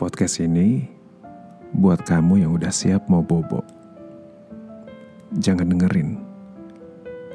Podcast 0.00 0.40
ini 0.40 0.88
buat 1.76 2.04
kamu 2.04 2.44
yang 2.44 2.52
udah 2.56 2.72
siap 2.72 3.08
mau 3.12 3.20
bobo. 3.20 3.60
Jangan 5.36 5.68
dengerin 5.68 6.16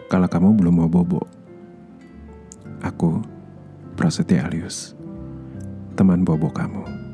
kalau 0.09 0.25
kamu 0.25 0.57
belum 0.57 0.75
mau 0.81 0.89
bobo. 0.89 1.21
Aku, 2.81 3.21
Prasetya 3.93 4.49
Alius, 4.49 4.97
teman 5.93 6.25
bobo 6.25 6.49
kamu. 6.49 7.06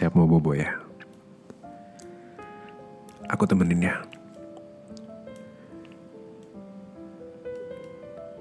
Siap 0.00 0.16
mau 0.16 0.24
bobo 0.24 0.56
ya? 0.56 0.80
Aku 3.28 3.44
temenin 3.44 3.84
ya. 3.84 4.00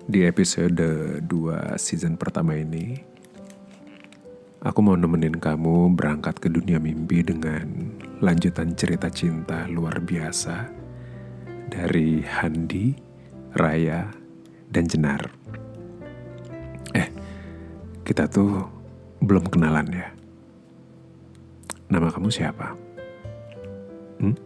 Di 0.08 0.24
episode 0.24 1.20
2 1.20 1.76
season 1.76 2.16
pertama 2.16 2.56
ini, 2.56 3.04
aku 4.64 4.80
mau 4.80 4.96
nemenin 4.96 5.36
kamu 5.36 6.00
berangkat 6.00 6.40
ke 6.40 6.48
dunia 6.48 6.80
mimpi 6.80 7.28
dengan 7.28 7.92
lanjutan 8.24 8.72
cerita 8.80 9.12
cinta 9.12 9.68
luar 9.68 10.00
biasa 10.00 10.64
dari 11.68 12.24
Handi, 12.24 12.96
Raya, 13.60 14.08
dan 14.72 14.88
Jenar. 14.88 15.28
Eh, 16.96 17.12
kita 18.08 18.32
tuh 18.32 18.64
belum 19.20 19.52
kenalan 19.52 19.92
ya. 19.92 20.19
Nama 21.90 22.08
kamu 22.14 22.30
siapa? 22.30 22.78
Hmm? 24.22 24.38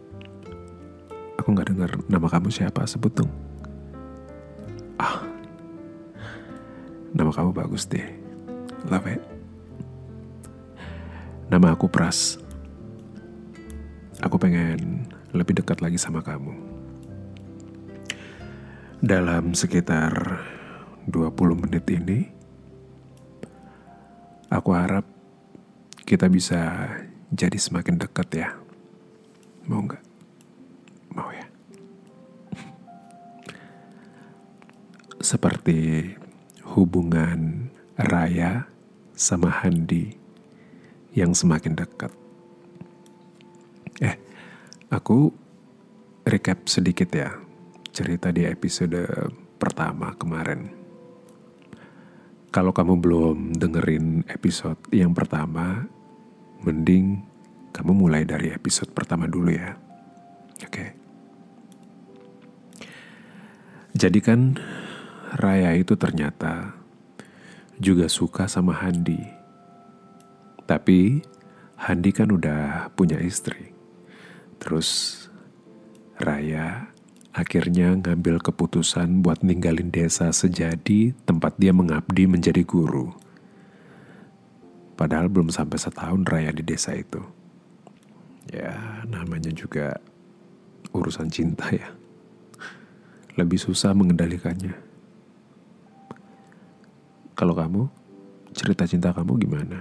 Aku 1.38 1.52
nggak 1.52 1.68
dengar 1.70 1.90
nama 2.08 2.26
kamu 2.26 2.48
siapa 2.48 2.88
sebut 2.88 3.12
dong. 3.12 3.30
Ah, 4.96 5.22
nama 7.12 7.28
kamu 7.28 7.52
bagus 7.52 7.84
deh. 7.84 8.04
Love 8.88 9.12
it. 9.12 9.22
Nama 11.52 11.76
aku 11.76 11.86
Pras. 11.86 12.40
Aku 14.24 14.40
pengen 14.40 15.04
lebih 15.36 15.60
dekat 15.60 15.84
lagi 15.84 16.00
sama 16.00 16.24
kamu. 16.24 16.56
Dalam 19.04 19.52
sekitar 19.52 20.40
20 21.12 21.60
menit 21.60 21.84
ini, 21.92 22.34
Aku 24.54 24.70
harap 24.70 25.02
kita 26.06 26.30
bisa 26.30 26.86
jadi 27.32 27.56
semakin 27.56 27.96
dekat 27.96 28.28
ya. 28.34 28.48
Mau 29.64 29.80
nggak? 29.86 30.04
Mau 31.16 31.30
ya? 31.32 31.46
Seperti 35.32 36.12
hubungan 36.74 37.70
Raya 37.94 38.66
sama 39.14 39.62
Handi 39.62 40.10
yang 41.14 41.32
semakin 41.32 41.78
dekat. 41.78 42.10
Eh, 44.02 44.18
aku 44.90 45.30
recap 46.26 46.66
sedikit 46.66 47.08
ya 47.14 47.30
cerita 47.94 48.34
di 48.34 48.42
episode 48.42 49.06
pertama 49.54 50.18
kemarin. 50.18 50.66
Kalau 52.50 52.74
kamu 52.74 52.94
belum 52.98 53.38
dengerin 53.54 54.26
episode 54.26 54.82
yang 54.90 55.14
pertama, 55.14 55.86
mending 56.64 57.22
kamu 57.74 57.92
mulai 57.92 58.22
dari 58.22 58.54
episode 58.54 58.90
pertama 58.94 59.28
dulu 59.28 59.50
ya. 59.50 59.76
Oke. 60.62 60.94
Jadi 63.94 64.18
kan 64.22 64.58
Raya 65.34 65.74
itu 65.74 65.98
ternyata 65.98 66.74
juga 67.78 68.06
suka 68.06 68.46
sama 68.46 68.74
Handi. 68.78 69.18
Tapi 70.64 71.18
Handi 71.78 72.10
kan 72.14 72.30
udah 72.30 72.94
punya 72.94 73.18
istri. 73.18 73.74
Terus 74.62 75.18
Raya 76.18 76.94
akhirnya 77.34 77.98
ngambil 77.98 78.38
keputusan 78.38 79.26
buat 79.26 79.42
ninggalin 79.42 79.90
desa 79.90 80.30
sejadi 80.30 81.10
tempat 81.26 81.58
dia 81.58 81.74
mengabdi 81.74 82.30
menjadi 82.30 82.62
guru. 82.62 83.23
Padahal 84.94 85.26
belum 85.26 85.50
sampai 85.50 85.78
setahun 85.78 86.22
Raya 86.22 86.54
di 86.54 86.62
desa 86.62 86.94
itu. 86.94 87.18
Ya, 88.50 89.02
namanya 89.10 89.50
juga 89.50 89.98
urusan 90.94 91.26
cinta 91.28 91.66
ya. 91.74 91.90
Lebih 93.34 93.58
susah 93.58 93.90
mengendalikannya. 93.90 94.78
Kalau 97.34 97.50
kamu, 97.58 97.90
cerita 98.54 98.86
cinta 98.86 99.10
kamu 99.10 99.32
gimana? 99.42 99.78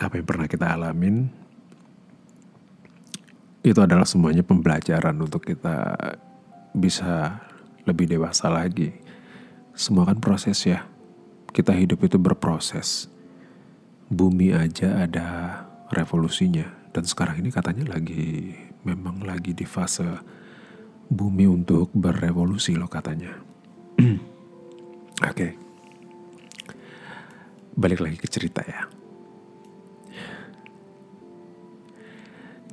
Apa 0.00 0.16
yang 0.16 0.24
pernah 0.24 0.48
kita 0.48 0.72
alamin 0.72 1.28
itu 3.64 3.80
adalah 3.80 4.04
semuanya 4.04 4.44
pembelajaran 4.44 5.16
untuk 5.20 5.44
kita 5.44 5.96
bisa 6.76 7.40
lebih 7.84 8.08
dewasa 8.08 8.48
lagi. 8.48 9.03
Semua 9.74 10.06
kan 10.06 10.22
proses 10.22 10.62
ya. 10.62 10.86
Kita 11.50 11.74
hidup 11.74 12.06
itu 12.06 12.14
berproses. 12.18 13.10
Bumi 14.06 14.54
aja 14.54 15.02
ada 15.02 15.28
revolusinya 15.90 16.70
dan 16.94 17.02
sekarang 17.02 17.42
ini 17.42 17.50
katanya 17.50 17.98
lagi 17.98 18.54
memang 18.86 19.26
lagi 19.26 19.50
di 19.50 19.66
fase 19.66 20.06
bumi 21.10 21.50
untuk 21.50 21.90
berevolusi 21.90 22.78
loh 22.78 22.86
katanya. 22.86 23.34
Oke. 23.98 24.18
Okay. 25.20 25.52
Balik 27.74 28.06
lagi 28.06 28.18
ke 28.22 28.30
cerita 28.30 28.62
ya. 28.62 28.86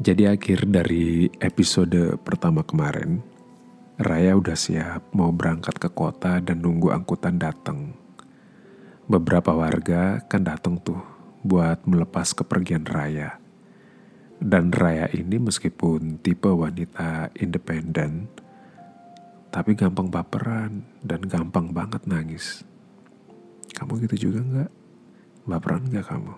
Jadi 0.01 0.25
akhir 0.25 0.66
dari 0.66 1.29
episode 1.41 2.17
pertama 2.25 2.66
kemarin, 2.66 3.22
Raya 4.01 4.34
udah 4.34 4.57
siap 4.57 5.13
mau 5.13 5.29
berangkat 5.29 5.78
ke 5.78 5.85
kota 5.94 6.41
dan 6.41 6.57
nunggu 6.57 6.89
angkutan 6.89 7.38
datang. 7.38 7.94
Beberapa 9.06 9.53
warga 9.53 10.25
kan 10.25 10.41
datang 10.41 10.81
tuh 10.81 10.97
buat 11.45 11.85
melepas 11.85 12.34
kepergian 12.34 12.90
Raya. 12.90 13.38
Dan 14.41 14.73
Raya 14.73 15.06
ini 15.13 15.38
meskipun 15.38 16.17
tipe 16.17 16.50
wanita 16.50 17.29
independen, 17.38 18.25
tapi 19.53 19.78
gampang 19.78 20.09
baperan 20.09 20.81
dan 21.06 21.22
gampang 21.22 21.69
banget 21.69 22.01
nangis. 22.09 22.66
Kamu 23.78 24.01
gitu 24.01 24.34
juga 24.34 24.41
nggak? 24.41 24.72
Baperan 25.45 25.85
nggak 25.85 26.06
kamu? 26.09 26.35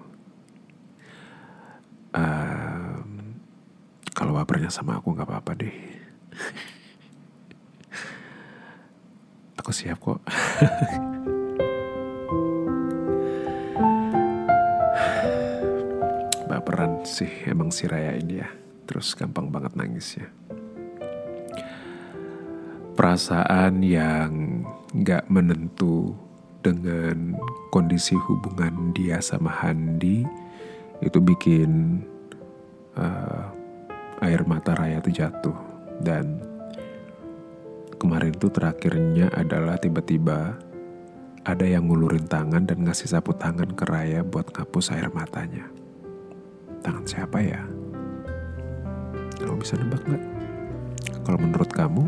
Um, 2.12 3.40
kalau 4.12 4.36
bapernya 4.36 4.68
sama 4.68 5.00
aku 5.00 5.16
nggak 5.16 5.32
apa-apa 5.32 5.52
deh. 5.64 5.76
aku 9.64 9.72
siap 9.72 9.96
kok. 10.04 10.20
Baperan 16.52 17.08
sih 17.08 17.32
emang 17.48 17.72
si 17.72 17.88
Raya 17.88 18.20
ini 18.20 18.44
ya. 18.44 18.52
Terus 18.84 19.16
gampang 19.16 19.48
banget 19.48 19.80
nangisnya. 19.80 20.28
Perasaan 22.92 23.80
yang 23.80 24.68
gak 25.00 25.32
menentu 25.32 26.12
dengan 26.60 27.40
kondisi 27.72 28.20
hubungan 28.20 28.92
dia 28.92 29.24
sama 29.24 29.48
Handi 29.48 30.28
itu 31.00 31.24
bikin 31.24 32.04
uh, 33.00 33.48
air 34.20 34.44
mata 34.44 34.76
Raya 34.76 35.00
tuh 35.00 35.16
jatuh 35.16 35.56
dan 36.04 36.53
kemarin 38.04 38.36
tuh 38.36 38.52
terakhirnya 38.52 39.32
adalah 39.32 39.80
tiba-tiba 39.80 40.60
ada 41.48 41.64
yang 41.64 41.88
ngulurin 41.88 42.28
tangan 42.28 42.68
dan 42.68 42.84
ngasih 42.84 43.08
sapu 43.08 43.32
tangan 43.32 43.72
ke 43.72 43.88
Raya 43.88 44.28
buat 44.28 44.52
ngapus 44.52 44.92
air 44.92 45.08
matanya. 45.16 45.72
Tangan 46.84 47.08
siapa 47.08 47.40
ya? 47.40 47.64
Kamu 49.40 49.56
bisa 49.56 49.80
nebak 49.80 50.04
nggak? 50.04 50.24
Kalau 51.24 51.40
menurut 51.40 51.72
kamu, 51.72 52.04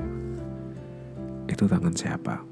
itu 1.48 1.64
tangan 1.64 1.96
siapa? 1.96 2.44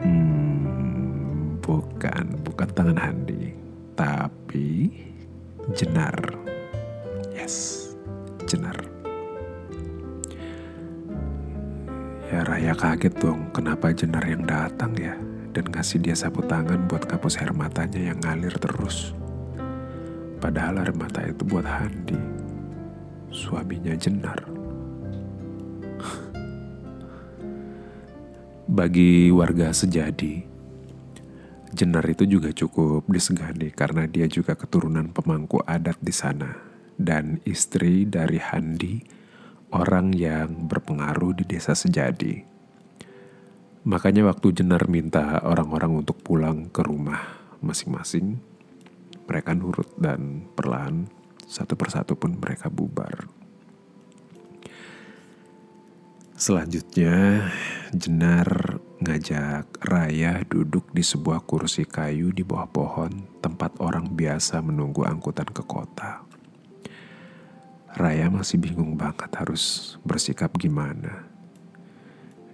Hmm, 0.00 1.60
bukan, 1.60 2.40
bukan 2.40 2.68
tangan 2.72 2.96
Handi, 2.96 3.52
tapi 3.92 4.96
Jenar. 5.76 6.16
Yes, 7.36 7.89
Ya 12.30 12.46
Raya 12.46 12.78
kaget 12.78 13.18
dong 13.18 13.50
kenapa 13.50 13.90
Jenar 13.90 14.22
yang 14.22 14.46
datang 14.46 14.94
ya 14.94 15.18
dan 15.50 15.66
ngasih 15.66 15.98
dia 15.98 16.14
sapu 16.14 16.46
tangan 16.46 16.86
buat 16.86 17.02
kapus 17.02 17.34
air 17.42 17.50
matanya 17.50 18.14
yang 18.14 18.22
ngalir 18.22 18.54
terus. 18.54 19.18
Padahal 20.38 20.78
air 20.78 20.94
mata 20.94 21.26
itu 21.26 21.42
buat 21.42 21.66
Handi, 21.66 22.14
suaminya 23.34 23.98
Jenar. 23.98 24.46
Bagi 28.78 29.34
warga 29.34 29.74
sejadi, 29.74 30.46
Jenar 31.74 32.06
itu 32.06 32.30
juga 32.30 32.54
cukup 32.54 33.10
disegani 33.10 33.74
karena 33.74 34.06
dia 34.06 34.30
juga 34.30 34.54
keturunan 34.54 35.10
pemangku 35.10 35.66
adat 35.66 35.98
di 35.98 36.14
sana 36.14 36.62
dan 36.94 37.42
istri 37.42 38.06
dari 38.06 38.38
Handi 38.38 39.18
orang 39.70 40.14
yang 40.14 40.66
berpengaruh 40.66 41.38
di 41.38 41.44
desa 41.46 41.74
Sejadi. 41.74 42.42
Makanya 43.86 44.28
waktu 44.28 44.52
Jenar 44.52 44.90
minta 44.92 45.40
orang-orang 45.40 46.04
untuk 46.04 46.20
pulang 46.20 46.68
ke 46.68 46.84
rumah 46.84 47.40
masing-masing, 47.64 48.36
mereka 49.24 49.56
nurut 49.56 49.88
dan 49.96 50.44
perlahan 50.52 51.08
satu 51.48 51.74
persatu 51.74 52.14
pun 52.14 52.36
mereka 52.36 52.68
bubar. 52.68 53.30
Selanjutnya, 56.40 57.48
Jenar 57.92 58.80
ngajak 59.00 59.80
Raya 59.84 60.40
duduk 60.48 60.88
di 60.88 61.04
sebuah 61.04 61.44
kursi 61.44 61.84
kayu 61.84 62.32
di 62.32 62.40
bawah 62.40 62.64
pohon 62.64 63.28
tempat 63.44 63.76
orang 63.76 64.16
biasa 64.16 64.64
menunggu 64.64 65.04
angkutan 65.04 65.48
ke 65.52 65.60
kota. 65.64 66.29
Raya 67.90 68.30
masih 68.30 68.62
bingung 68.62 68.94
banget 68.94 69.34
harus 69.34 69.96
bersikap 70.06 70.54
gimana. 70.54 71.26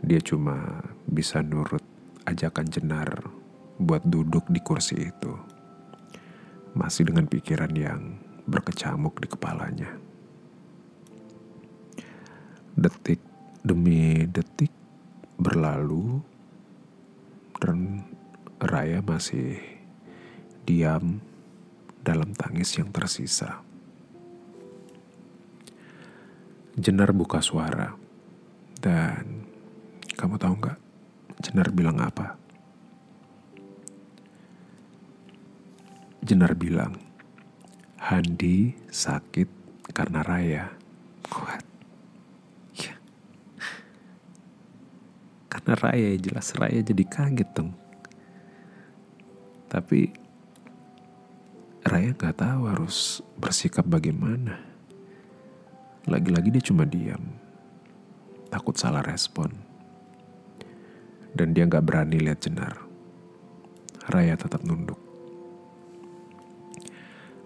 Dia 0.00 0.16
cuma 0.24 0.80
bisa 1.04 1.44
nurut 1.44 1.84
ajakan 2.24 2.72
Jenar 2.72 3.20
buat 3.76 4.00
duduk 4.08 4.48
di 4.48 4.64
kursi 4.64 5.12
itu. 5.12 5.36
Masih 6.72 7.08
dengan 7.12 7.28
pikiran 7.28 7.72
yang 7.76 8.16
berkecamuk 8.48 9.20
di 9.20 9.28
kepalanya. 9.28 9.92
Detik 12.76 13.20
demi 13.60 14.24
detik 14.28 14.72
berlalu 15.36 16.20
dan 17.60 18.08
Raya 18.56 19.04
masih 19.04 19.60
diam 20.64 21.20
dalam 22.00 22.32
tangis 22.32 22.72
yang 22.80 22.88
tersisa. 22.88 23.65
Jenar 26.76 27.16
buka 27.16 27.40
suara. 27.40 27.96
Dan 28.76 29.48
kamu 30.12 30.36
tahu 30.36 30.54
nggak 30.60 30.78
Jenar 31.36 31.68
bilang 31.72 32.00
apa? 32.00 32.36
Jenar 36.24 36.56
bilang, 36.56 36.96
Handi 38.00 38.72
sakit 38.88 39.48
karena 39.92 40.24
Raya. 40.24 40.64
Kuat. 41.28 41.64
Ya. 42.76 42.96
Karena 45.52 45.72
Raya 45.76 46.16
jelas 46.16 46.56
Raya 46.56 46.80
jadi 46.80 47.04
kaget 47.04 47.50
dong. 47.52 47.76
Tapi 49.68 50.12
Raya 51.84 52.10
nggak 52.16 52.36
tahu 52.36 52.62
harus 52.68 53.20
bersikap 53.36 53.84
bagaimana. 53.84 54.75
Lagi-lagi 56.06 56.54
dia 56.54 56.62
cuma 56.62 56.86
diam. 56.86 57.18
Takut 58.46 58.78
salah 58.78 59.02
respon. 59.02 59.50
Dan 61.34 61.50
dia 61.50 61.66
gak 61.66 61.82
berani 61.82 62.22
lihat 62.22 62.46
Jenar. 62.46 62.78
Raya 64.06 64.38
tetap 64.38 64.62
nunduk. 64.62 65.02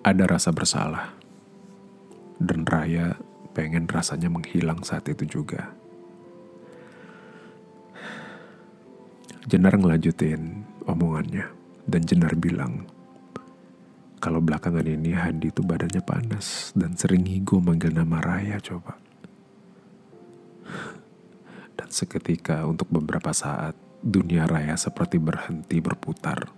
Ada 0.04 0.28
rasa 0.28 0.52
bersalah. 0.52 1.16
Dan 2.36 2.68
Raya 2.68 3.16
pengen 3.56 3.88
rasanya 3.88 4.28
menghilang 4.28 4.84
saat 4.84 5.08
itu 5.08 5.24
juga. 5.24 5.72
Jenar 9.48 9.80
ngelanjutin 9.80 10.68
omongannya. 10.84 11.48
Dan 11.88 12.04
Jenar 12.04 12.36
bilang, 12.36 12.84
kalau 14.20 14.44
belakangan 14.44 14.84
ini 14.84 15.16
Handi 15.16 15.48
itu 15.48 15.64
badannya 15.64 16.04
panas 16.04 16.76
dan 16.76 16.92
sering 16.92 17.24
ngigo 17.24 17.56
manggil 17.56 17.96
nama 17.96 18.20
Raya 18.20 18.60
coba. 18.60 19.00
Dan 21.72 21.88
seketika 21.88 22.68
untuk 22.68 22.92
beberapa 22.92 23.32
saat 23.32 23.72
dunia 24.04 24.44
Raya 24.44 24.76
seperti 24.76 25.16
berhenti 25.16 25.80
berputar. 25.80 26.52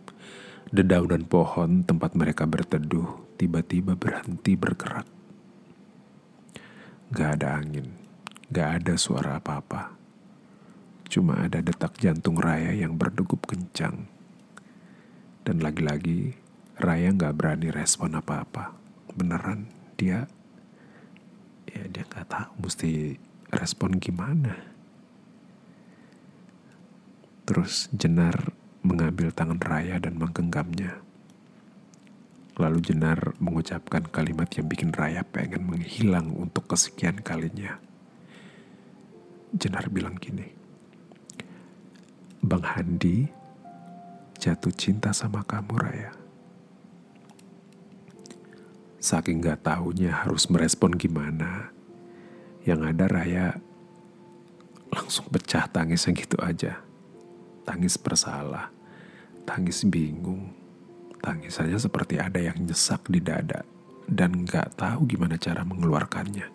Dedaunan 0.74 1.22
pohon 1.22 1.86
tempat 1.86 2.18
mereka 2.18 2.50
berteduh 2.50 3.38
tiba-tiba 3.38 3.94
berhenti 3.94 4.58
bergerak. 4.58 5.06
Gak 7.14 7.30
ada 7.38 7.62
angin, 7.62 7.94
gak 8.50 8.82
ada 8.82 8.98
suara 8.98 9.38
apa-apa. 9.38 9.94
Cuma 11.06 11.46
ada 11.46 11.62
detak 11.62 11.94
jantung 12.02 12.42
Raya 12.42 12.74
yang 12.74 12.98
berdegup 12.98 13.46
kencang. 13.46 14.10
Dan 15.44 15.60
lagi-lagi 15.60 16.41
Raya 16.80 17.12
nggak 17.12 17.36
berani 17.36 17.68
respon 17.68 18.16
apa-apa. 18.16 18.72
Beneran 19.12 19.68
dia 20.00 20.24
ya 21.68 21.84
dia 21.88 22.04
nggak 22.04 22.28
tahu 22.28 22.52
mesti 22.64 23.16
respon 23.52 24.00
gimana. 24.00 24.56
Terus 27.44 27.92
Jenar 27.92 28.54
mengambil 28.80 29.30
tangan 29.34 29.60
Raya 29.60 30.00
dan 30.00 30.16
menggenggamnya. 30.16 31.02
Lalu 32.56 32.78
Jenar 32.84 33.32
mengucapkan 33.40 34.04
kalimat 34.08 34.48
yang 34.56 34.68
bikin 34.68 34.92
Raya 34.92 35.24
pengen 35.24 35.64
menghilang 35.64 36.32
untuk 36.36 36.68
kesekian 36.68 37.20
kalinya. 37.24 37.80
Jenar 39.52 39.88
bilang 39.92 40.16
gini, 40.16 40.48
Bang 42.40 42.64
Handi 42.64 43.28
jatuh 44.40 44.72
cinta 44.72 45.12
sama 45.12 45.44
kamu 45.44 45.74
Raya. 45.76 46.21
Saking 49.02 49.42
gak 49.42 49.66
taunya 49.66 50.14
harus 50.22 50.46
merespon 50.46 50.94
gimana. 50.94 51.74
Yang 52.62 52.94
ada 52.94 53.04
Raya 53.10 53.46
langsung 54.94 55.26
pecah 55.26 55.66
tangisnya 55.66 56.14
gitu 56.14 56.38
aja. 56.38 56.78
Tangis 57.66 57.98
bersalah, 57.98 58.70
tangis 59.42 59.82
bingung, 59.82 60.54
tangisannya 61.18 61.82
seperti 61.82 62.22
ada 62.22 62.38
yang 62.38 62.62
nyesak 62.62 63.10
di 63.10 63.18
dada 63.18 63.66
dan 64.06 64.46
gak 64.46 64.78
tahu 64.78 65.10
gimana 65.10 65.34
cara 65.34 65.66
mengeluarkannya. 65.66 66.46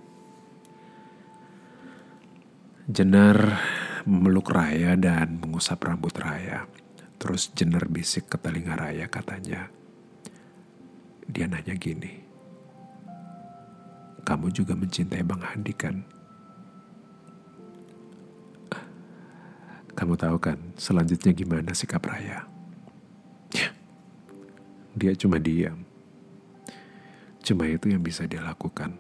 Jenar 2.88 3.60
memeluk 4.08 4.48
Raya 4.56 4.96
dan 4.96 5.44
mengusap 5.44 5.84
rambut 5.84 6.16
Raya. 6.16 6.64
Terus 7.20 7.52
Jenar 7.52 7.92
bisik 7.92 8.32
ke 8.32 8.40
telinga 8.40 8.80
Raya 8.80 9.12
katanya. 9.12 9.68
Dia 11.28 11.52
nanya 11.52 11.76
gini 11.76 12.27
kamu 14.28 14.52
juga 14.52 14.76
mencintai 14.76 15.24
Bang 15.24 15.40
Handi 15.40 15.72
kan? 15.72 16.04
Kamu 19.96 20.20
tahu 20.20 20.36
kan 20.36 20.60
selanjutnya 20.76 21.32
gimana 21.32 21.72
sikap 21.72 22.04
Raya? 22.04 22.44
Ya, 23.56 23.72
dia 25.00 25.16
cuma 25.16 25.40
diam. 25.40 25.88
Cuma 27.40 27.72
itu 27.72 27.88
yang 27.88 28.04
bisa 28.04 28.28
dia 28.28 28.44
lakukan. 28.44 28.92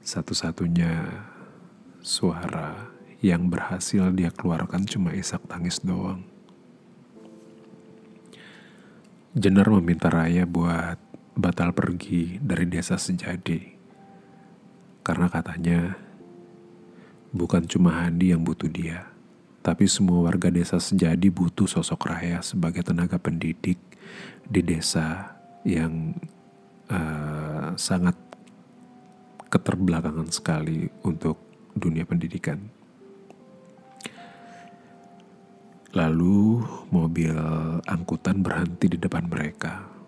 Satu-satunya 0.00 1.20
suara 2.00 2.88
yang 3.20 3.52
berhasil 3.52 4.08
dia 4.16 4.32
keluarkan 4.32 4.88
cuma 4.88 5.12
isak 5.12 5.44
tangis 5.44 5.84
doang. 5.84 6.24
Jenar 9.36 9.68
meminta 9.68 10.08
Raya 10.08 10.48
buat 10.48 11.09
batal 11.40 11.72
pergi 11.72 12.36
dari 12.38 12.68
desa 12.68 13.00
sejadi. 13.00 13.58
Karena 15.00 15.26
katanya 15.32 15.96
bukan 17.32 17.64
cuma 17.64 18.04
Handi 18.04 18.36
yang 18.36 18.44
butuh 18.44 18.68
dia, 18.68 19.08
tapi 19.64 19.88
semua 19.88 20.28
warga 20.28 20.52
desa 20.52 20.76
sejadi 20.76 21.32
butuh 21.32 21.64
sosok 21.64 22.12
Raya 22.12 22.44
sebagai 22.44 22.84
tenaga 22.84 23.16
pendidik 23.16 23.80
di 24.44 24.60
desa 24.60 25.36
yang 25.64 26.12
uh, 26.92 27.72
sangat 27.80 28.14
keterbelakangan 29.50 30.28
sekali 30.30 30.86
untuk 31.02 31.40
dunia 31.72 32.04
pendidikan. 32.04 32.60
Lalu 35.90 36.62
mobil 36.94 37.34
angkutan 37.82 38.46
berhenti 38.46 38.94
di 38.94 38.98
depan 39.00 39.26
mereka 39.26 39.99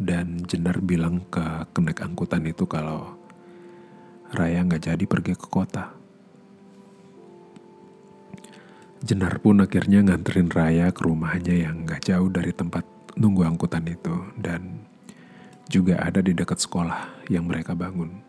dan 0.00 0.40
Jenar 0.48 0.80
bilang 0.80 1.22
ke 1.28 1.68
kenek 1.76 2.00
angkutan 2.00 2.48
itu 2.48 2.64
kalau 2.64 3.20
Raya 4.32 4.64
nggak 4.64 4.88
jadi 4.88 5.04
pergi 5.04 5.34
ke 5.36 5.46
kota. 5.46 6.00
Jenar 9.00 9.40
pun 9.40 9.64
akhirnya 9.64 10.04
nganterin 10.04 10.52
Raya 10.52 10.92
ke 10.92 11.08
rumahnya 11.08 11.56
yang 11.56 11.88
gak 11.88 12.04
jauh 12.04 12.28
dari 12.28 12.52
tempat 12.52 12.84
nunggu 13.16 13.48
angkutan 13.48 13.88
itu 13.88 14.12
dan 14.36 14.84
juga 15.72 16.04
ada 16.04 16.20
di 16.20 16.36
dekat 16.36 16.60
sekolah 16.60 17.24
yang 17.32 17.48
mereka 17.48 17.72
bangun. 17.72 18.20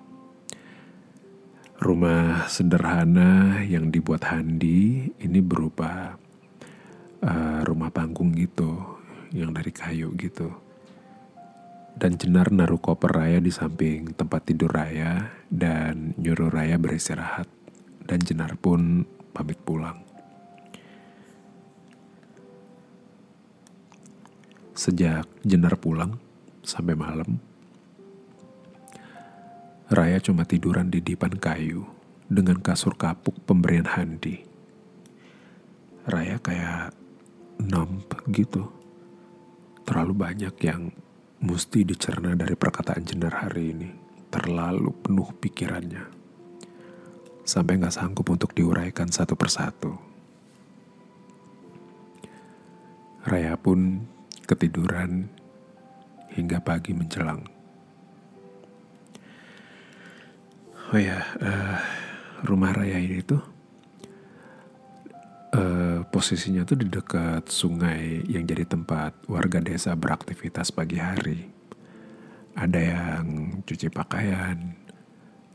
Rumah 1.76 2.48
sederhana 2.48 3.60
yang 3.68 3.92
dibuat 3.92 4.24
Handi 4.32 5.12
ini 5.12 5.40
berupa 5.44 6.16
uh, 7.20 7.60
rumah 7.68 7.92
panggung 7.92 8.32
gitu 8.38 9.02
yang 9.36 9.52
dari 9.52 9.76
kayu 9.76 10.16
gitu. 10.16 10.71
Dan 12.02 12.18
Jenar 12.18 12.50
naruh 12.50 12.82
koper 12.82 13.14
Raya 13.14 13.38
di 13.38 13.54
samping 13.54 14.18
tempat 14.18 14.50
tidur 14.50 14.74
Raya 14.74 15.38
dan 15.54 16.18
nyuruh 16.18 16.50
Raya 16.50 16.82
beristirahat. 16.82 17.46
Dan 18.10 18.26
Jenar 18.26 18.58
pun 18.58 19.06
pamit 19.38 19.62
pulang. 19.62 20.02
Sejak 24.74 25.30
Jenar 25.46 25.78
pulang 25.78 26.18
sampai 26.66 26.98
malam, 26.98 27.38
Raya 29.94 30.18
cuma 30.18 30.42
tiduran 30.50 30.90
di 30.90 31.06
dipan 31.06 31.38
kayu 31.38 31.86
dengan 32.26 32.58
kasur 32.66 32.98
kapuk 32.98 33.38
pemberian 33.46 33.86
Handi. 33.86 34.42
Raya 36.10 36.42
kayak 36.42 36.98
numb 37.62 38.10
gitu. 38.34 38.74
Terlalu 39.86 40.14
banyak 40.18 40.56
yang 40.66 40.90
mesti 41.42 41.82
dicerna 41.82 42.38
dari 42.38 42.54
perkataan 42.54 43.04
Jenar 43.04 43.46
hari 43.46 43.74
ini. 43.74 43.90
Terlalu 44.32 44.94
penuh 45.04 45.30
pikirannya. 45.42 46.06
Sampai 47.44 47.82
gak 47.82 47.98
sanggup 47.98 48.30
untuk 48.32 48.54
diuraikan 48.56 49.12
satu 49.12 49.36
persatu. 49.36 49.98
Raya 53.28 53.58
pun 53.60 54.08
ketiduran 54.48 55.30
hingga 56.32 56.64
pagi 56.64 56.96
menjelang. 56.96 57.44
Oh 60.92 61.00
ya, 61.00 61.22
uh, 61.40 61.78
rumah 62.44 62.74
raya 62.74 63.00
ini 63.00 63.24
tuh 63.24 63.40
uh, 63.40 63.61
posisinya 66.22 66.62
tuh 66.70 66.78
di 66.78 66.86
dekat 66.86 67.50
sungai 67.50 68.22
yang 68.30 68.46
jadi 68.46 68.70
tempat 68.70 69.26
warga 69.26 69.58
desa 69.58 69.98
beraktivitas 69.98 70.70
pagi 70.70 71.02
hari. 71.02 71.50
Ada 72.54 72.78
yang 72.78 73.26
cuci 73.66 73.90
pakaian, 73.90 74.78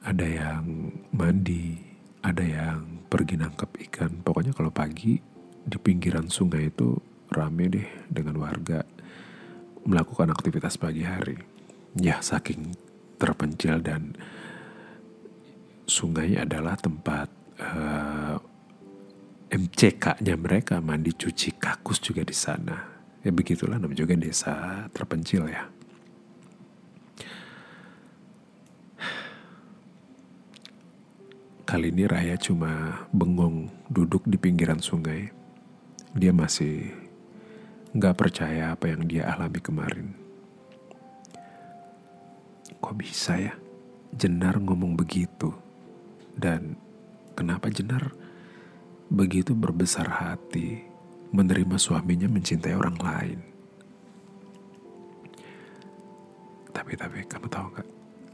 ada 0.02 0.26
yang 0.26 0.90
mandi, 1.14 1.78
ada 2.18 2.42
yang 2.42 3.06
pergi 3.06 3.38
nangkep 3.38 3.70
ikan. 3.86 4.26
Pokoknya 4.26 4.50
kalau 4.58 4.74
pagi 4.74 5.22
di 5.62 5.78
pinggiran 5.78 6.26
sungai 6.26 6.66
itu 6.74 6.98
rame 7.30 7.70
deh 7.70 7.88
dengan 8.10 8.42
warga 8.42 8.82
melakukan 9.86 10.34
aktivitas 10.34 10.74
pagi 10.82 11.06
hari. 11.06 11.38
Ya 11.94 12.18
saking 12.18 12.74
terpencil 13.22 13.78
dan 13.86 14.18
sungai 15.86 16.34
adalah 16.34 16.74
tempat 16.74 17.30
uh, 17.62 18.35
MCK-nya 19.56 20.36
mereka 20.36 20.84
mandi 20.84 21.16
cuci 21.16 21.56
kakus 21.56 22.04
juga 22.04 22.20
di 22.20 22.36
sana. 22.36 22.76
Ya 23.24 23.32
begitulah 23.32 23.80
namanya 23.80 24.04
juga 24.04 24.12
desa 24.12 24.84
terpencil 24.92 25.48
ya. 25.48 25.64
Kali 31.64 31.88
ini 31.88 32.04
Raya 32.04 32.36
cuma 32.36 33.04
bengong 33.16 33.72
duduk 33.88 34.28
di 34.28 34.36
pinggiran 34.36 34.78
sungai. 34.84 35.32
Dia 36.12 36.36
masih 36.36 36.92
nggak 37.96 38.12
percaya 38.12 38.76
apa 38.76 38.92
yang 38.92 39.08
dia 39.08 39.24
alami 39.24 39.58
kemarin. 39.64 40.12
Kok 42.76 42.92
bisa 42.92 43.40
ya 43.40 43.56
Jenar 44.12 44.60
ngomong 44.60 45.00
begitu? 45.00 45.48
Dan 46.36 46.76
kenapa 47.32 47.72
Jenar 47.72 48.12
begitu 49.06 49.54
berbesar 49.54 50.08
hati 50.08 50.82
menerima 51.30 51.76
suaminya 51.78 52.26
mencintai 52.30 52.74
orang 52.74 52.98
lain? 52.98 53.38
Tapi 56.70 56.92
tapi 56.94 57.24
kamu 57.24 57.46
tahu 57.48 57.66
nggak? 57.72 57.88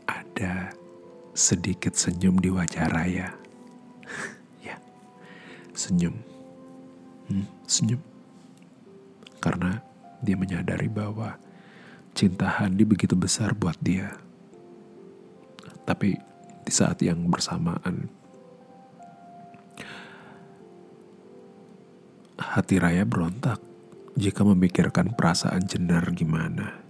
Ada 0.09 0.75
sedikit 1.33 1.97
senyum 1.97 2.37
di 2.43 2.53
wajah 2.53 2.87
Raya. 2.91 3.29
ya, 4.67 4.77
senyum. 5.73 6.15
Hmm, 7.31 7.47
senyum 7.65 8.03
karena 9.43 9.83
dia 10.23 10.39
menyadari 10.39 10.87
bahwa 10.87 11.35
cinta 12.15 12.47
Handi 12.47 12.87
begitu 12.87 13.19
besar 13.19 13.59
buat 13.59 13.75
dia. 13.83 14.15
Tapi 15.83 16.15
di 16.63 16.71
saat 16.71 17.03
yang 17.03 17.27
bersamaan, 17.27 18.07
hati 22.53 22.77
Raya 22.77 23.09
berontak 23.09 23.65
jika 24.13 24.45
memikirkan 24.45 25.17
perasaan 25.17 25.65
Jenar 25.65 26.13
gimana. 26.13 26.85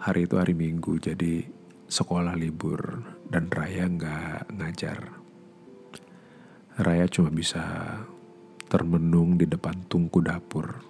Hari 0.00 0.24
itu 0.24 0.40
hari 0.40 0.56
Minggu, 0.56 0.96
jadi 0.96 1.44
sekolah 1.84 2.40
libur 2.40 3.04
dan 3.28 3.52
Raya 3.52 3.84
nggak 3.84 4.56
ngajar. 4.56 5.12
Raya 6.80 7.04
cuma 7.04 7.28
bisa 7.28 7.60
termenung 8.72 9.36
di 9.36 9.44
depan 9.44 9.84
tungku 9.84 10.24
dapur. 10.24 10.80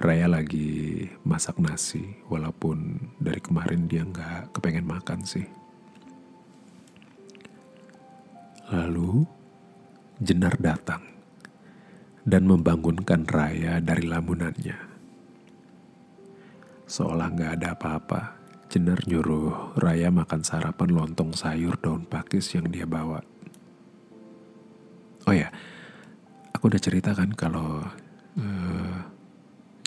Raya 0.00 0.32
lagi 0.32 1.04
masak 1.28 1.60
nasi, 1.60 2.24
walaupun 2.24 2.96
dari 3.20 3.44
kemarin 3.44 3.84
dia 3.84 4.00
nggak 4.00 4.56
kepengen 4.56 4.88
makan 4.88 5.28
sih. 5.28 5.61
Lalu 8.72 9.28
Jenar 10.16 10.56
datang 10.56 11.04
dan 12.24 12.48
membangunkan 12.48 13.28
Raya 13.28 13.82
dari 13.84 14.08
lamunannya. 14.08 14.78
Seolah 16.88 17.28
nggak 17.36 17.52
ada 17.58 17.76
apa-apa, 17.76 18.20
Jenar 18.72 19.04
nyuruh 19.04 19.76
Raya 19.76 20.08
makan 20.08 20.40
sarapan 20.40 20.88
lontong 20.94 21.36
sayur 21.36 21.76
daun 21.84 22.08
pakis 22.08 22.54
yang 22.56 22.70
dia 22.72 22.88
bawa. 22.88 23.20
Oh 25.28 25.34
ya, 25.36 25.52
aku 26.56 26.72
udah 26.72 26.80
ceritakan 26.80 27.36
kalau 27.36 27.84
uh, 28.40 28.96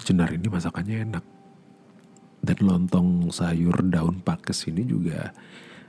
jenar 0.05 0.29
ini 0.29 0.45
masakannya 0.45 1.09
enak. 1.09 1.25
Dan 2.45 2.57
lontong 2.61 3.33
sayur 3.33 3.81
daun 3.81 4.21
pakis 4.21 4.69
ini 4.69 4.85
juga 4.85 5.33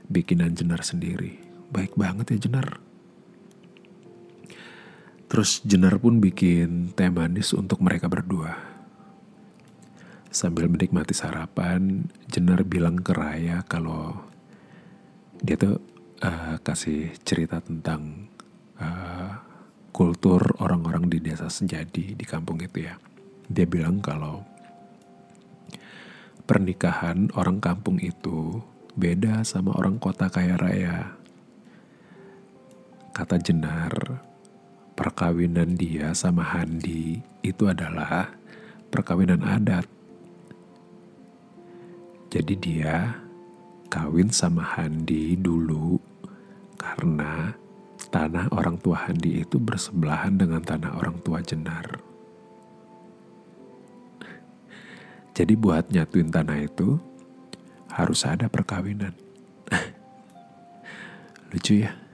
bikinan 0.09 0.57
jenar 0.57 0.81
sendiri. 0.81 1.37
Baik 1.69 1.93
banget 1.93 2.33
ya 2.33 2.49
jenar. 2.49 2.86
Terus 5.27 5.59
jenar 5.67 5.99
pun 5.99 6.23
bikin 6.23 6.95
teh 6.95 7.11
manis 7.11 7.51
untuk 7.51 7.83
mereka 7.83 8.07
berdua. 8.07 8.55
Sambil 10.31 10.71
menikmati 10.71 11.11
sarapan, 11.11 12.07
Jenar 12.31 12.63
bilang 12.63 12.99
ke 12.99 13.11
Raya 13.11 13.63
kalau 13.67 14.15
dia 15.43 15.59
tuh 15.59 15.83
uh, 16.23 16.55
kasih 16.63 17.11
cerita 17.27 17.59
tentang 17.59 18.31
uh, 18.79 19.31
kultur 19.91 20.39
orang-orang 20.63 21.09
di 21.11 21.19
desa 21.19 21.51
Sejadi 21.51 22.15
di 22.15 22.25
kampung 22.27 22.61
itu 22.63 22.87
ya. 22.87 22.95
Dia 23.47 23.67
bilang 23.67 23.99
kalau 23.99 24.43
pernikahan 26.47 27.35
orang 27.35 27.59
kampung 27.59 27.99
itu 27.99 28.63
beda 28.95 29.43
sama 29.43 29.75
orang 29.75 29.99
kota 29.99 30.31
kaya 30.31 30.55
raya. 30.55 31.17
Kata 33.11 33.41
Jenar, 33.41 34.21
perkawinan 34.97 35.77
dia 35.77 36.09
sama 36.17 36.41
Handi 36.41 37.21
itu 37.45 37.63
adalah 37.69 38.33
perkawinan 38.89 39.45
adat. 39.45 39.85
Jadi 42.33 42.57
dia 42.57 43.21
kawin 43.93 44.33
sama 44.33 44.65
Handi 44.65 45.37
dulu 45.37 46.01
karena 46.81 47.53
tanah 48.09 48.49
orang 48.49 48.81
tua 48.81 49.05
Handi 49.05 49.45
itu 49.45 49.61
bersebelahan 49.61 50.33
dengan 50.33 50.65
tanah 50.65 50.97
orang 50.97 51.21
tua 51.21 51.45
Jenar. 51.45 52.01
Jadi 55.37 55.53
buat 55.53 55.93
nyatuin 55.93 56.33
tanah 56.33 56.65
itu 56.65 56.97
harus 57.93 58.25
ada 58.25 58.49
perkawinan. 58.49 59.13
Lucu 61.53 61.85
ya? 61.85 62.06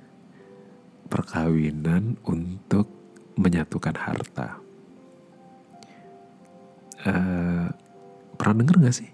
Perkawinan 1.13 2.17
untuk 2.25 2.89
menyatukan 3.37 3.93
harta. 3.93 4.57
Uh, 7.05 7.69
pernah 8.33 8.55
denger 8.65 8.89
gak 8.89 8.97
sih? 8.97 9.13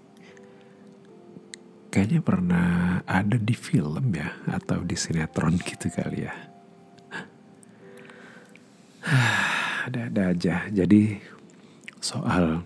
kayaknya 1.90 2.22
pernah 2.22 2.68
ada 3.02 3.34
di 3.34 3.52
film 3.52 4.14
ya 4.14 4.30
atau 4.46 4.86
di 4.86 4.94
sinetron 4.94 5.58
gitu 5.58 5.90
kali 5.90 6.24
ya. 6.24 6.34
Ada-ada 9.90 10.30
aja. 10.30 10.56
Jadi 10.70 11.18
soal 11.98 12.62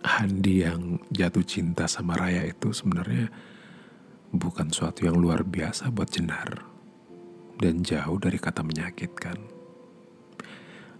Handi 0.00 0.66
yang 0.66 0.98
jatuh 1.12 1.44
cinta 1.46 1.86
sama 1.86 2.18
Raya 2.18 2.42
itu 2.48 2.74
sebenarnya 2.74 3.30
bukan 4.34 4.72
suatu 4.74 5.06
yang 5.06 5.14
luar 5.20 5.46
biasa 5.46 5.92
buat 5.92 6.10
Jenar 6.10 6.69
dan 7.60 7.84
jauh 7.84 8.16
dari 8.16 8.40
kata 8.40 8.64
menyakitkan. 8.64 9.36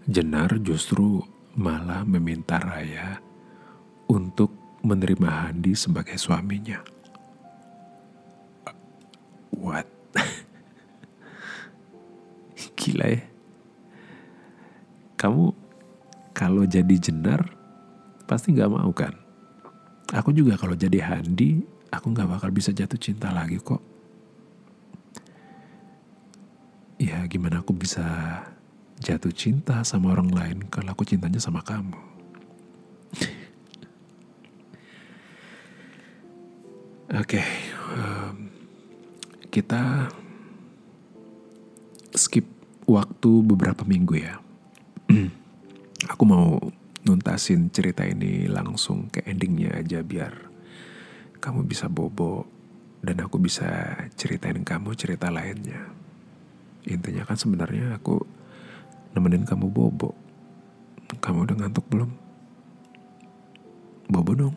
Jenar 0.05 0.61
justru 0.61 1.25
malah 1.57 2.05
meminta 2.05 2.61
Raya 2.61 3.17
untuk 4.05 4.53
menerima 4.85 5.49
Handi 5.49 5.73
sebagai 5.73 6.21
suaminya. 6.21 6.77
What? 9.57 9.89
Gila 12.77 13.07
ya. 13.09 13.25
Kamu 15.17 15.53
kalau 16.33 16.65
jadi 16.65 16.97
jenar 16.97 17.45
pasti 18.25 18.57
gak 18.57 18.73
mau 18.73 18.89
kan? 18.93 19.13
Aku 20.13 20.33
juga 20.33 20.57
kalau 20.57 20.73
jadi 20.73 20.97
Handi, 21.05 21.61
aku 21.93 22.09
gak 22.09 22.25
bakal 22.25 22.49
bisa 22.49 22.73
jatuh 22.73 22.97
cinta 22.97 23.29
lagi 23.29 23.61
kok. 23.61 23.90
Ya 27.01 27.25
gimana 27.25 27.65
aku 27.65 27.73
bisa 27.73 28.05
jatuh 29.01 29.33
cinta 29.33 29.81
sama 29.81 30.13
orang 30.13 30.29
lain 30.29 30.57
kalau 30.69 30.93
aku 30.93 31.01
cintanya 31.01 31.41
sama 31.41 31.65
kamu. 31.65 31.97
Oke, 37.11 37.41
okay, 37.41 37.47
um, 37.97 38.53
kita 39.49 40.13
skip 42.13 42.45
waktu 42.85 43.31
beberapa 43.49 43.81
minggu 43.81 44.21
ya. 44.21 44.37
Aku 46.15 46.23
mau 46.23 46.61
nuntasin 47.01 47.73
cerita 47.73 48.05
ini 48.05 48.45
langsung 48.45 49.09
ke 49.09 49.25
endingnya 49.25 49.81
aja 49.81 50.05
biar 50.05 50.33
kamu 51.41 51.65
bisa 51.65 51.89
bobo 51.89 52.45
dan 53.01 53.25
aku 53.25 53.41
bisa 53.41 53.97
ceritain 54.13 54.61
kamu 54.61 54.93
cerita 54.93 55.33
lainnya. 55.33 56.00
Intinya 56.87 57.27
kan 57.27 57.37
sebenarnya 57.37 57.97
aku 57.97 58.21
nemenin 59.13 59.45
kamu 59.45 59.69
bobo. 59.69 60.15
Kamu 61.21 61.45
udah 61.45 61.55
ngantuk 61.59 61.85
belum? 61.91 62.09
Bobo 64.09 64.31
dong. 64.33 64.55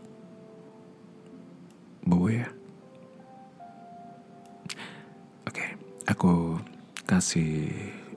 Bobo 2.07 2.26
ya. 2.31 2.49
Oke, 5.45 5.76
aku 6.09 6.59
kasih 7.04 7.69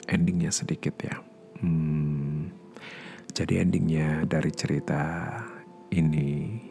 endingnya 0.08 0.48
sedikit 0.48 0.96
ya. 1.04 1.16
Hmm, 1.60 2.48
jadi 3.34 3.66
endingnya 3.66 4.24
dari 4.24 4.50
cerita 4.54 5.02
ini, 5.90 6.62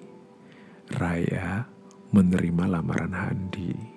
Raya 0.95 1.67
menerima 2.15 2.63
lamaran 2.71 3.11
Handi. 3.11 3.96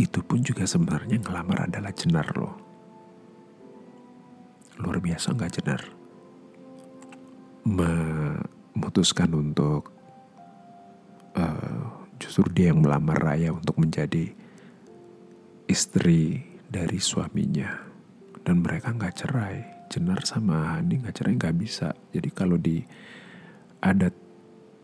Itu 0.00 0.24
pun 0.24 0.40
juga 0.40 0.64
sebenarnya 0.64 1.20
ngelamar 1.20 1.68
adalah 1.68 1.92
Jenar 1.92 2.32
loh. 2.32 2.56
Luar 4.80 4.96
biasa 4.96 5.36
nggak 5.36 5.52
Jenar? 5.60 5.82
Memutuskan 7.68 9.28
untuk 9.36 9.92
uh, 11.36 12.08
justru 12.16 12.48
dia 12.48 12.72
yang 12.72 12.80
melamar 12.80 13.20
Raya 13.20 13.52
untuk 13.52 13.76
menjadi 13.76 14.32
istri 15.68 16.48
dari 16.64 16.96
suaminya. 16.96 17.84
Dan 18.40 18.64
mereka 18.64 18.96
nggak 18.96 19.14
cerai. 19.20 19.84
Jenar 19.92 20.24
sama 20.24 20.80
Hani 20.80 21.04
nggak 21.04 21.12
cerai 21.12 21.36
nggak 21.36 21.56
bisa. 21.60 21.92
Jadi 22.16 22.28
kalau 22.32 22.56
di 22.56 22.80
adat 23.84 24.16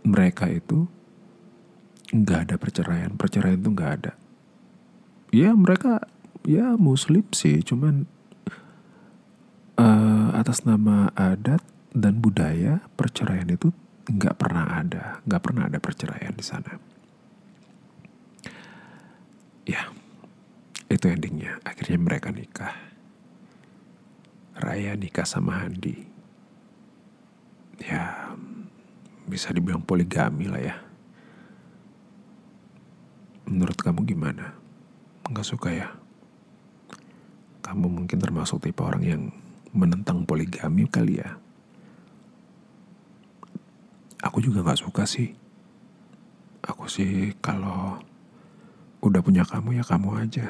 mereka 0.05 0.44
itu 0.52 0.85
nggak 2.12 2.52
ada 2.52 2.57
perceraian. 2.61 3.16
Perceraian 3.16 3.57
itu 3.57 3.72
nggak 3.72 3.92
ada 3.96 4.25
ya 5.34 5.54
mereka 5.54 6.06
ya 6.46 6.78
muslim 6.78 7.26
sih 7.34 7.62
cuman 7.62 8.06
uh, 9.80 10.30
atas 10.36 10.64
nama 10.64 11.10
adat 11.14 11.62
dan 11.96 12.20
budaya 12.20 12.84
perceraian 12.94 13.48
itu 13.48 13.72
nggak 14.06 14.36
pernah 14.38 14.78
ada, 14.78 15.18
nggak 15.26 15.42
pernah 15.42 15.66
ada 15.66 15.78
perceraian 15.82 16.34
di 16.34 16.44
sana. 16.44 16.78
Ya, 19.66 19.90
itu 20.86 21.04
endingnya. 21.10 21.58
Akhirnya 21.66 21.98
mereka 21.98 22.30
nikah. 22.30 22.70
Raya 24.56 24.94
nikah 24.94 25.26
sama 25.26 25.58
Handi. 25.58 26.06
Ya, 27.82 28.30
bisa 29.26 29.50
dibilang 29.50 29.82
poligami 29.82 30.46
lah 30.46 30.62
ya. 30.62 30.76
Menurut 33.50 33.78
kamu 33.82 34.06
gimana? 34.06 34.54
Nggak 35.30 35.46
suka 35.46 35.68
ya? 35.74 35.88
Kamu 37.62 37.90
mungkin 37.90 38.18
termasuk 38.22 38.62
tipe 38.62 38.82
orang 38.82 39.02
yang 39.02 39.22
menentang 39.74 40.22
poligami 40.22 40.86
kali 40.86 41.18
ya? 41.18 41.36
aku 44.26 44.42
juga 44.52 44.60
gak 44.66 44.82
suka 44.84 45.08
sih. 45.08 45.32
Aku 46.66 46.90
sih 46.90 47.32
kalau 47.38 47.96
udah 49.00 49.22
punya 49.22 49.46
kamu 49.46 49.78
ya 49.78 49.84
kamu 49.86 50.28
aja. 50.28 50.44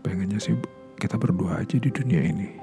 Pengennya 0.00 0.38
sih 0.38 0.54
kita 0.96 1.18
berdua 1.18 1.60
aja 1.60 1.76
di 1.76 1.90
dunia 1.90 2.22
ini. 2.22 2.48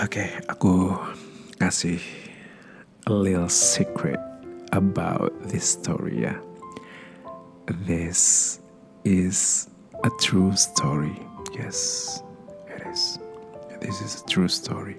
Oke, 0.00 0.26
okay, 0.26 0.28
aku 0.48 0.96
kasih 1.60 2.00
a 3.04 3.12
little 3.12 3.52
secret 3.52 4.18
about 4.72 5.30
this 5.46 5.76
story 5.76 6.24
ya. 6.24 6.34
This 7.70 8.58
is 9.06 9.70
a 10.02 10.10
true 10.18 10.58
story. 10.58 11.14
Yes, 11.54 12.18
it 12.66 12.82
is. 12.82 13.22
This 13.78 14.02
is 14.02 14.18
a 14.18 14.22
true 14.26 14.50
story. 14.50 14.98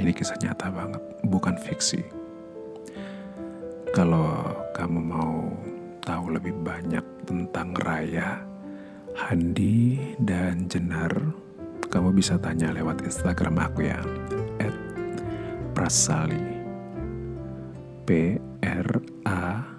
Ini 0.00 0.16
kisah 0.16 0.40
nyata 0.40 0.72
banget, 0.72 1.04
bukan 1.28 1.60
fiksi. 1.60 2.00
Kalau 3.92 4.56
kamu 4.72 5.00
mau 5.04 5.52
tahu 6.00 6.32
lebih 6.32 6.56
banyak 6.64 7.04
tentang 7.28 7.76
Raya, 7.84 8.40
Handi, 9.12 10.00
dan 10.16 10.64
Jenar, 10.72 11.12
kamu 11.92 12.16
bisa 12.16 12.40
tanya 12.40 12.72
lewat 12.72 13.04
Instagram 13.04 13.60
aku 13.60 13.84
ya, 13.84 14.00
Prasali. 15.76 16.56
P 18.08 18.40
R 18.64 18.90
A 19.28 19.76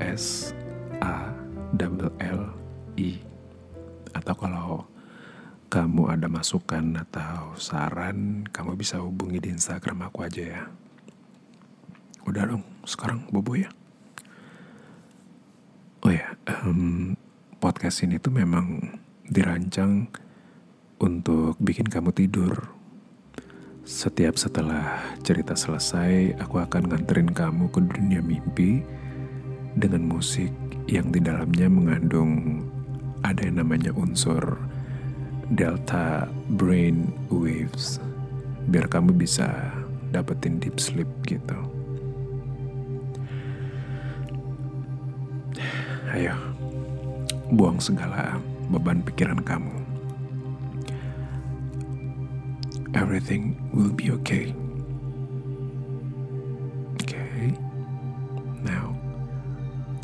S 0.00 0.52
A 1.00 1.32
L 1.80 2.12
L 2.20 2.42
I. 3.00 3.16
Atau 4.12 4.34
kalau 4.36 4.84
kamu 5.68 6.12
ada 6.12 6.28
masukan 6.28 6.96
atau 7.00 7.56
saran, 7.56 8.44
kamu 8.52 8.76
bisa 8.76 9.00
hubungi 9.00 9.40
di 9.40 9.48
Instagram 9.52 10.08
aku 10.08 10.24
aja 10.24 10.42
ya. 10.44 10.62
Udah 12.28 12.44
dong, 12.44 12.64
sekarang 12.84 13.24
bobo 13.32 13.56
ya. 13.56 13.72
Oh 16.04 16.12
ya, 16.12 16.36
um, 16.64 17.16
podcast 17.60 18.04
ini 18.04 18.20
tuh 18.20 18.32
memang 18.32 18.96
dirancang 19.28 20.08
untuk 21.00 21.56
bikin 21.60 21.88
kamu 21.88 22.12
tidur. 22.12 22.72
Setiap 23.88 24.36
setelah 24.36 25.16
cerita 25.24 25.56
selesai, 25.56 26.36
aku 26.36 26.60
akan 26.60 26.92
nganterin 26.92 27.32
kamu 27.32 27.72
ke 27.72 27.80
dunia 27.80 28.20
mimpi 28.20 28.84
dengan 29.78 30.10
musik 30.10 30.50
yang 30.90 31.14
di 31.14 31.22
dalamnya 31.22 31.70
mengandung 31.70 32.66
ada 33.22 33.46
yang 33.46 33.62
namanya 33.62 33.94
unsur 33.94 34.58
delta 35.54 36.26
brain 36.58 37.14
waves 37.30 38.02
biar 38.68 38.90
kamu 38.90 39.14
bisa 39.16 39.48
dapetin 40.10 40.60
deep 40.60 40.76
sleep 40.76 41.08
gitu. 41.24 41.56
Ayo, 46.08 46.32
buang 47.52 47.78
segala 47.78 48.40
beban 48.72 49.04
pikiran 49.04 49.40
kamu. 49.44 49.76
Everything 52.96 53.60
will 53.76 53.92
be 53.92 54.08
okay. 54.10 54.56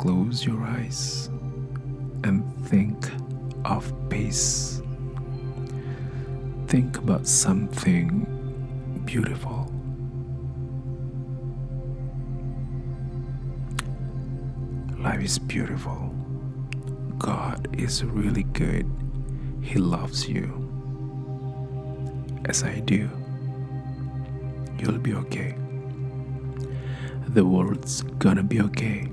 close 0.05 0.45
your 0.45 0.61
eyes 0.61 1.31
and 2.23 2.43
think 2.67 3.09
of 3.65 3.91
peace. 4.07 4.83
Think 6.67 6.99
about 6.99 7.25
something 7.25 8.21
beautiful. 9.03 9.73
Life 14.99 15.23
is 15.23 15.39
beautiful. 15.39 16.13
God 17.17 17.67
is 17.75 18.03
really 18.03 18.43
good. 18.43 18.85
He 19.63 19.79
loves 19.79 20.29
you. 20.29 20.45
As 22.45 22.61
I 22.61 22.79
do, 22.81 23.09
you'll 24.77 24.99
be 24.99 25.15
okay. 25.15 25.55
The 27.29 27.43
world's 27.43 28.03
gonna 28.19 28.43
be 28.43 28.61
okay. 28.61 29.09